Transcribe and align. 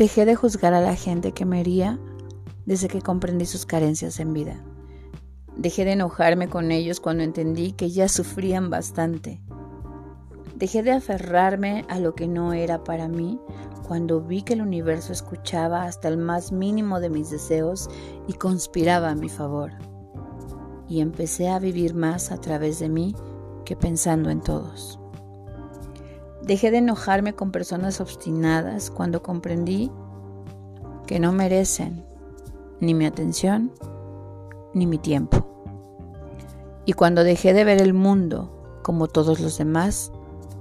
Dejé 0.00 0.24
de 0.24 0.34
juzgar 0.34 0.72
a 0.72 0.80
la 0.80 0.96
gente 0.96 1.32
que 1.32 1.44
me 1.44 1.60
hería 1.60 1.98
desde 2.64 2.88
que 2.88 3.02
comprendí 3.02 3.44
sus 3.44 3.66
carencias 3.66 4.18
en 4.18 4.32
vida. 4.32 4.64
Dejé 5.58 5.84
de 5.84 5.92
enojarme 5.92 6.48
con 6.48 6.70
ellos 6.70 7.00
cuando 7.00 7.22
entendí 7.22 7.72
que 7.72 7.90
ya 7.90 8.08
sufrían 8.08 8.70
bastante. 8.70 9.42
Dejé 10.56 10.82
de 10.82 10.92
aferrarme 10.92 11.84
a 11.90 11.98
lo 11.98 12.14
que 12.14 12.28
no 12.28 12.54
era 12.54 12.82
para 12.82 13.08
mí 13.08 13.38
cuando 13.86 14.22
vi 14.22 14.40
que 14.40 14.54
el 14.54 14.62
universo 14.62 15.12
escuchaba 15.12 15.82
hasta 15.82 16.08
el 16.08 16.16
más 16.16 16.50
mínimo 16.50 16.98
de 16.98 17.10
mis 17.10 17.28
deseos 17.28 17.90
y 18.26 18.32
conspiraba 18.32 19.10
a 19.10 19.14
mi 19.14 19.28
favor. 19.28 19.72
Y 20.88 21.02
empecé 21.02 21.50
a 21.50 21.58
vivir 21.58 21.92
más 21.92 22.32
a 22.32 22.40
través 22.40 22.78
de 22.78 22.88
mí 22.88 23.14
que 23.66 23.76
pensando 23.76 24.30
en 24.30 24.40
todos. 24.40 24.98
Dejé 26.42 26.70
de 26.70 26.78
enojarme 26.78 27.34
con 27.34 27.52
personas 27.52 28.00
obstinadas 28.00 28.90
cuando 28.90 29.22
comprendí 29.22 29.90
que 31.06 31.20
no 31.20 31.32
merecen 31.32 32.04
ni 32.80 32.94
mi 32.94 33.04
atención 33.04 33.72
ni 34.72 34.86
mi 34.86 34.98
tiempo. 34.98 35.46
Y 36.86 36.94
cuando 36.94 37.24
dejé 37.24 37.52
de 37.52 37.64
ver 37.64 37.82
el 37.82 37.94
mundo 37.94 38.80
como 38.82 39.06
todos 39.06 39.40
los 39.40 39.58
demás, 39.58 40.12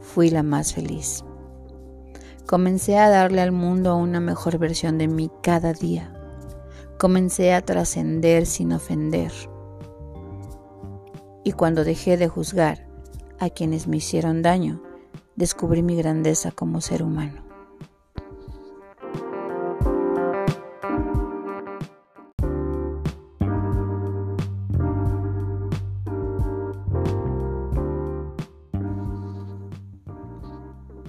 fui 0.00 0.30
la 0.30 0.42
más 0.42 0.74
feliz. 0.74 1.24
Comencé 2.46 2.98
a 2.98 3.08
darle 3.08 3.40
al 3.40 3.52
mundo 3.52 3.96
una 3.96 4.20
mejor 4.20 4.58
versión 4.58 4.98
de 4.98 5.08
mí 5.08 5.30
cada 5.42 5.72
día. 5.72 6.14
Comencé 6.98 7.52
a 7.52 7.62
trascender 7.62 8.46
sin 8.46 8.72
ofender. 8.72 9.32
Y 11.42 11.52
cuando 11.52 11.84
dejé 11.84 12.16
de 12.16 12.28
juzgar 12.28 12.86
a 13.40 13.50
quienes 13.50 13.88
me 13.88 13.96
hicieron 13.96 14.42
daño, 14.42 14.82
descubrí 15.36 15.82
mi 15.82 15.96
grandeza 15.96 16.50
como 16.50 16.80
ser 16.80 17.02
humano. 17.02 17.42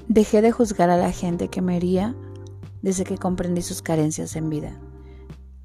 Dejé 0.07 0.41
de 0.41 0.51
juzgar 0.51 0.89
a 0.89 0.95
la 0.95 1.11
gente 1.11 1.49
que 1.49 1.61
me 1.61 1.75
hería 1.75 2.15
desde 2.81 3.03
que 3.03 3.17
comprendí 3.17 3.61
sus 3.61 3.81
carencias 3.81 4.37
en 4.37 4.49
vida. 4.49 4.79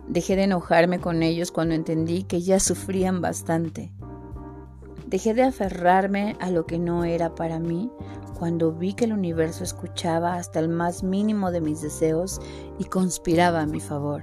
Dejé 0.08 0.34
de 0.34 0.42
enojarme 0.42 0.98
con 0.98 1.22
ellos 1.22 1.52
cuando 1.52 1.76
entendí 1.76 2.24
que 2.24 2.42
ya 2.42 2.58
sufrían 2.58 3.20
bastante. 3.20 3.92
Dejé 5.10 5.34
de 5.34 5.42
aferrarme 5.42 6.36
a 6.38 6.50
lo 6.50 6.66
que 6.66 6.78
no 6.78 7.02
era 7.02 7.34
para 7.34 7.58
mí 7.58 7.90
cuando 8.38 8.70
vi 8.70 8.94
que 8.94 9.06
el 9.06 9.12
universo 9.12 9.64
escuchaba 9.64 10.36
hasta 10.36 10.60
el 10.60 10.68
más 10.68 11.02
mínimo 11.02 11.50
de 11.50 11.60
mis 11.60 11.82
deseos 11.82 12.40
y 12.78 12.84
conspiraba 12.84 13.60
a 13.60 13.66
mi 13.66 13.80
favor. 13.80 14.22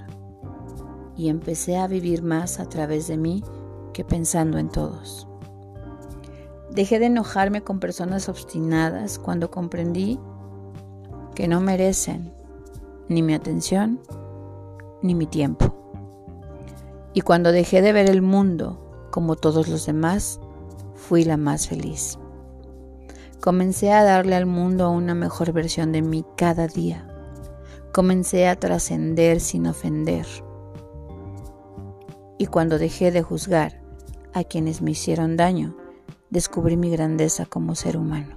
Y 1.18 1.28
empecé 1.28 1.76
a 1.76 1.88
vivir 1.88 2.24
más 2.24 2.62
a 2.62 2.70
través 2.70 3.10
de 3.10 3.18
mí 3.18 3.44
que 3.92 4.06
pensando 4.06 4.60
en 4.60 4.70
todos. 4.70 5.28
Dejé 6.72 7.00
de 7.00 7.08
enojarme 7.08 7.64
con 7.66 7.82
personas 7.82 8.30
obstinadas 8.30 9.20
cuando 9.20 9.52
comprendí 9.52 10.18
que 11.36 11.50
no 11.50 11.60
merecen 11.60 12.32
ni 13.10 13.22
mi 13.24 13.34
atención 13.34 14.00
ni 15.02 15.16
mi 15.16 15.26
tiempo. 15.26 15.66
Y 17.14 17.22
cuando 17.22 17.52
dejé 17.52 17.82
de 17.82 17.92
ver 17.92 18.10
el 18.10 18.22
mundo 18.22 19.10
como 19.12 19.36
todos 19.36 19.68
los 19.68 19.86
demás, 19.86 20.40
fui 20.98 21.24
la 21.24 21.38
más 21.38 21.70
feliz. 21.70 22.20
Comencé 23.40 23.94
a 23.94 24.04
darle 24.04 24.36
al 24.36 24.46
mundo 24.46 24.92
una 24.92 25.16
mejor 25.16 25.54
versión 25.54 25.94
de 25.94 26.02
mí 26.02 26.26
cada 26.36 26.68
día. 26.68 27.08
Comencé 27.94 28.48
a 28.48 28.58
trascender 28.58 29.40
sin 29.40 29.68
ofender. 29.68 30.26
Y 32.38 32.48
cuando 32.48 32.78
dejé 32.78 33.12
de 33.12 33.22
juzgar 33.22 33.82
a 34.34 34.44
quienes 34.44 34.82
me 34.82 34.92
hicieron 34.92 35.38
daño, 35.38 35.78
descubrí 36.30 36.76
mi 36.76 36.90
grandeza 36.90 37.46
como 37.46 37.76
ser 37.76 37.96
humano. 37.96 38.37